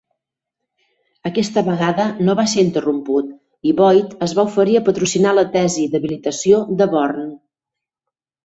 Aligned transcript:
Aquesta 1.29 1.63
vegada 1.67 2.05
no 2.29 2.35
va 2.39 2.45
ser 2.53 2.63
interromput 2.67 3.29
i 3.73 3.75
Voigt 3.83 4.15
es 4.29 4.35
va 4.41 4.47
oferir 4.49 4.77
a 4.81 4.83
patrocinar 4.89 5.35
la 5.41 5.47
tesi 5.59 5.87
d'habilitació 5.93 6.67
de 6.81 6.89
Born. 6.97 7.33